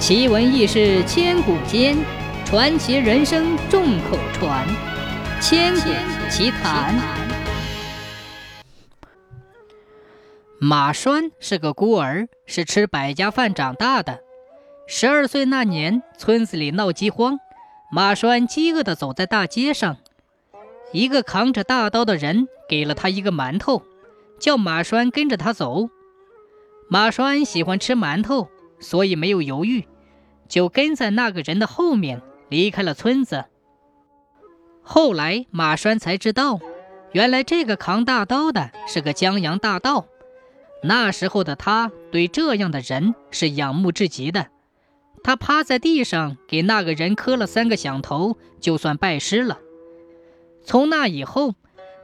[0.00, 1.94] 奇闻异事千古间，
[2.46, 4.66] 传奇人生众口传。
[5.42, 5.90] 千古
[6.30, 6.98] 奇谈。
[10.58, 14.20] 马栓是个孤儿，是吃百家饭长大的。
[14.86, 17.38] 十二岁那年，村子里闹饥荒，
[17.92, 19.98] 马栓饥饿的走在大街上，
[20.92, 23.82] 一个扛着大刀的人给了他一个馒头，
[24.40, 25.90] 叫马栓跟着他走。
[26.88, 28.48] 马栓喜欢吃馒头。
[28.80, 29.86] 所以没有犹豫，
[30.48, 33.44] 就跟在那个人的后面离开了村子。
[34.82, 36.58] 后来马栓才知道，
[37.12, 40.06] 原来这个扛大刀的是个江洋大盗。
[40.82, 44.48] 那时候的他对这样的人是仰慕至极的。
[45.22, 49.58] 他趴在地上给那个人磕了三个响头，就算拜师了。
[50.64, 51.54] 从那以后，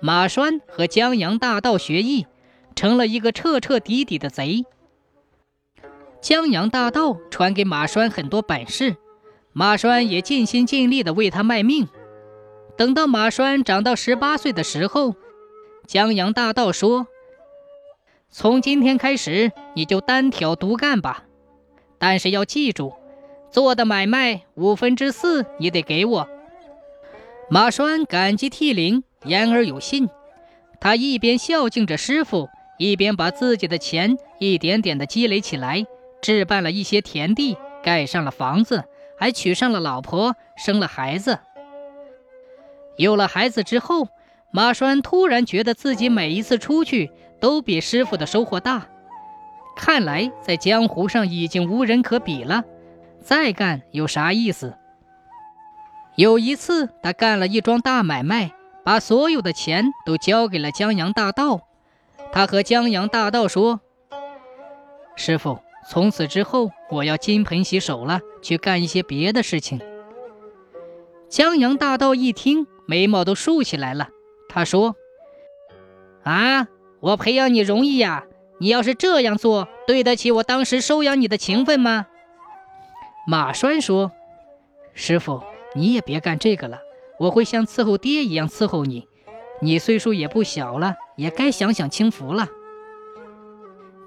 [0.00, 2.26] 马栓和江洋大盗学艺，
[2.74, 4.64] 成了一个彻彻底底的贼。
[6.22, 8.94] 江洋大盗传给马栓很多本事，
[9.52, 11.88] 马栓也尽心尽力地为他卖命。
[12.76, 15.16] 等到马栓长到十八岁的时候，
[15.84, 17.08] 江洋大盗说
[18.30, 21.24] ：“从今天开始，你就单挑独干吧，
[21.98, 22.92] 但是要记住，
[23.50, 26.28] 做的买卖五分之四你得给我。”
[27.50, 30.08] 马栓感激涕零，言而有信。
[30.80, 32.48] 他一边孝敬着师傅，
[32.78, 35.84] 一边把自己的钱一点点地积累起来。
[36.22, 38.84] 置办了一些田地，盖上了房子，
[39.18, 41.40] 还娶上了老婆，生了孩子。
[42.96, 44.08] 有了孩子之后，
[44.52, 48.86] 马栓突然觉得自己每一次出去都比师傅的收获大。
[49.74, 52.62] 看来在江湖上已经无人可比了，
[53.20, 54.76] 再干有啥意思？
[56.14, 58.52] 有一次，他干了一桩大买卖，
[58.84, 61.62] 把所有的钱都交给了江洋大盗。
[62.30, 63.80] 他和江洋大盗说
[65.16, 69.80] ：“师傅。”从此之后，我要金盆洗手了，去干一些别的事情。
[71.28, 74.08] 江洋大盗一听，眉毛都竖起来了。
[74.48, 74.94] 他说
[76.24, 76.68] ：“啊，
[77.00, 78.24] 我培养你容易呀，
[78.58, 82.06] 你要是这样做，对得起我当时收养你的情分吗？”
[83.26, 84.12] 马栓说
[84.94, 85.42] ：“师傅，
[85.74, 86.78] 你也别干这个了，
[87.18, 89.08] 我会像伺候爹一样伺候你。
[89.60, 92.46] 你岁数也不小了，也该享享清福了。”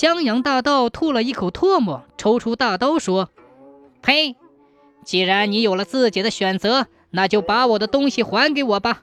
[0.00, 3.28] 江洋大盗吐了一口唾沫，抽出大刀说
[4.00, 4.34] ：“呸！
[5.04, 9.02] 既然你有了自己的选择，那就把我的东西还给我吧。”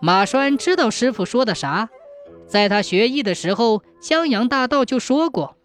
[0.00, 1.88] 马栓知道师傅说的啥，
[2.46, 5.56] 在他学艺的时候，江洋大盗就说过：“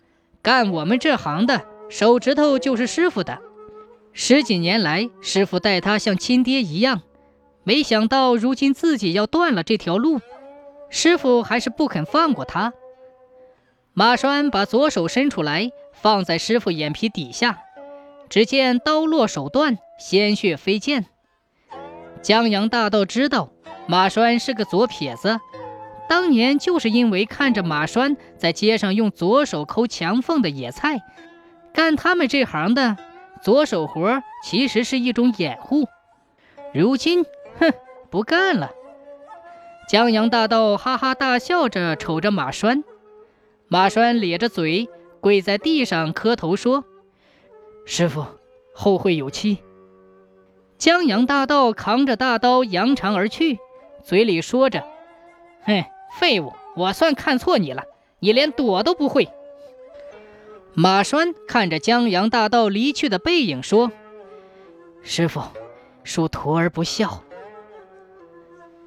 [0.42, 3.40] 干我们这行的，手指头就是师傅的。”
[4.14, 7.02] 十几年来，师傅待他像亲爹一样，
[7.66, 10.22] 没想到如今自己要断了这条路，
[10.90, 12.72] 师傅还是不肯放过他。
[13.98, 17.64] 马栓把左手伸出来，放在师傅眼皮底下，
[18.30, 21.08] 只见刀落手断，鲜血飞溅。
[22.22, 23.50] 江洋大盗知道
[23.88, 25.40] 马栓是个左撇子，
[26.08, 31.02] 当年就是因为看着马栓在街上用左手抠墙缝的野菜，
[31.74, 32.98] 干他们这行的
[33.42, 35.88] 左手活其实是一种掩护。
[36.72, 37.26] 如今，
[37.60, 37.74] 哼，
[38.12, 38.70] 不干了。
[39.90, 42.84] 江洋大盗哈哈大笑着瞅着马栓。
[43.70, 44.88] 马栓咧着嘴
[45.20, 46.86] 跪在地上磕头说
[47.86, 48.26] ：“师傅，
[48.74, 49.58] 后会有期。”
[50.78, 53.60] 江洋大盗扛着大刀扬长而去，
[54.04, 54.84] 嘴里说着
[55.66, 55.84] ：“哼，
[56.20, 56.54] 废物！
[56.76, 57.84] 我算看错你了，
[58.20, 59.28] 你连躲都不会。”
[60.74, 63.92] 马栓看着江洋大盗离去的背影说
[65.02, 65.42] ：“师傅，
[66.06, 67.24] 恕徒儿不孝。”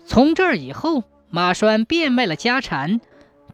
[0.06, 3.00] 从这儿以后，马栓变卖了家产。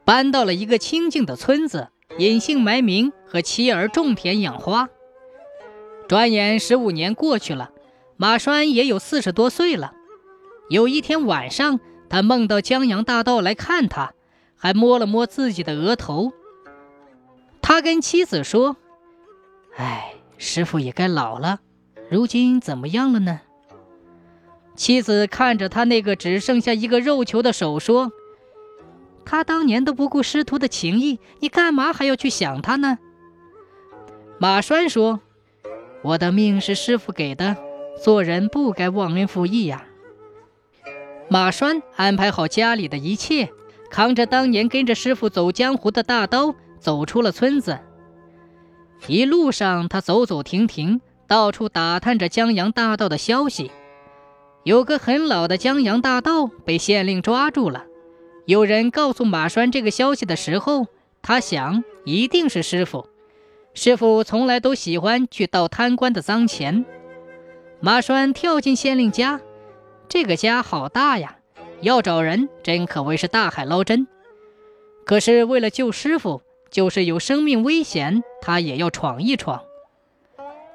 [0.06, 4.89] 搬到了一个清静的村子，隐姓埋名，和妻儿种田养花。
[6.06, 7.72] 转眼十五年过去了，
[8.16, 9.95] 马栓也有四十多岁了。
[10.71, 14.12] 有一天晚上，他梦到江洋大盗来看他，
[14.55, 16.33] 还摸了摸自己的额头。
[17.61, 18.77] 他跟妻子说
[19.75, 21.59] ：“哎，师傅也该老了，
[22.09, 23.41] 如今怎么样了呢？”
[24.77, 28.13] 妻子看着他那个只剩下一个肉球的手说。
[29.27, 32.99] 他当年都不顾师徒的情谊，你干嘛还要去想他呢？
[34.39, 35.21] 马栓说
[36.03, 37.57] ：“我的命是师傅给的，
[38.03, 39.84] 做人不该忘恩负义呀。”
[41.28, 43.51] 马栓安排好家里的一切，
[43.91, 47.81] 扛着当年跟着师傅走江湖的大刀，走出了村子。
[49.09, 53.73] 一路上，他走走停停，到处打探着江洋大盗的消息。
[54.63, 57.87] 有个很老的江洋大盗被县令抓住了。
[58.47, 60.87] 有人告诉马栓这个消息的时候，
[61.21, 63.09] 他想一定是师傅。
[63.75, 66.87] 师傅从来都喜欢去盗贪官的脏钱。
[67.81, 69.41] 马栓跳进县令家，
[70.09, 71.39] 这个家好大呀，
[71.81, 74.07] 要找人真可谓是大海捞针。
[75.04, 76.41] 可是为了救师傅，
[76.71, 79.60] 就是有生命危险，他也要闯一闯。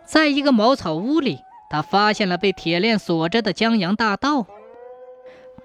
[0.05, 1.39] 在一个茅草屋里，
[1.69, 4.45] 他发现了被铁链锁着的江洋大盗。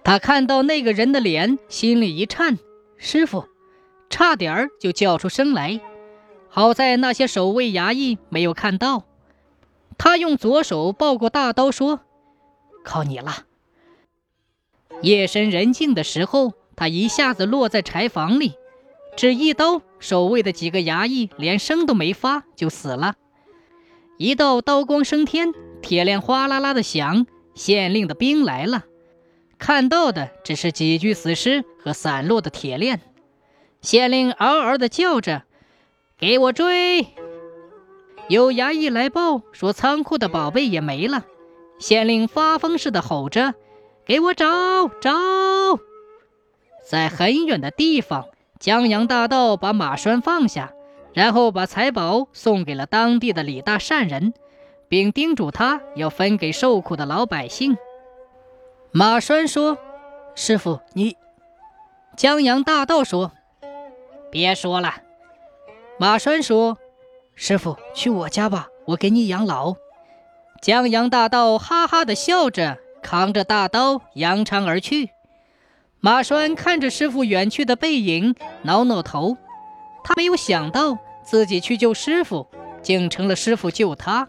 [0.06, 2.61] 他看到那个人的脸，心里一颤，
[2.97, 3.47] 师傅，
[4.08, 5.81] 差点儿就叫出声来。
[6.49, 9.03] 好在那些守卫衙役没有看到。
[9.99, 12.03] 他用左手抱过大刀，说
[12.87, 13.47] ：“靠你了。”
[15.03, 18.52] 夜深人静的时候，他一下子落在柴房里，
[19.17, 23.17] 只一刀，守卫的几个衙役连声都没发就死了。
[24.19, 25.52] 一道刀光升天，
[25.82, 27.26] 铁链哗啦啦的响，
[27.56, 28.85] 县令的兵来了。
[29.58, 33.00] 看到的只是几具死尸和散落的铁链，
[33.81, 35.44] 县令嗷嗷地叫着
[36.19, 37.08] ：“给我追！”
[38.29, 41.25] 有衙役来报说仓库的宝贝也没了，
[41.79, 43.55] 县令发疯似的吼着
[44.05, 45.12] ：“给我找找！”
[46.85, 48.26] 在很远的地方，
[48.61, 50.73] 江洋大盗把马栓放下，
[51.12, 54.35] 然后把财宝送给了当地的李大善人，
[54.88, 57.76] 并叮嘱他要分给受苦的老百姓。
[58.98, 59.76] 马栓说
[60.34, 61.19] ：“师傅，你。”
[62.16, 63.32] 江洋大盗说
[64.32, 65.02] ：“别说了。”
[66.00, 66.78] 马栓说
[67.37, 69.75] ：“师傅，去我家吧，我给你养老。”
[70.62, 75.10] 江洋大盗哈哈的笑着，扛着大刀扬长而去。
[76.00, 79.37] 马栓看着师傅远去的背影，挠挠头。
[80.04, 82.49] 他没有想到自己去救师傅，
[82.81, 84.28] 竟成了师傅救他。